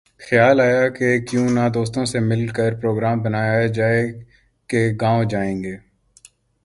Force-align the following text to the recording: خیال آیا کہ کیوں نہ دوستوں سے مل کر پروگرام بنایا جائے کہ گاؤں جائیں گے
خیال 0.21 0.59
آیا 0.59 0.87
کہ 0.97 1.07
کیوں 1.27 1.47
نہ 1.49 1.67
دوستوں 1.73 2.05
سے 2.11 2.19
مل 2.19 2.47
کر 2.57 2.79
پروگرام 2.81 3.21
بنایا 3.23 3.65
جائے 3.77 4.03
کہ 4.69 4.81
گاؤں 5.01 5.23
جائیں 5.31 5.63
گے 5.63 5.75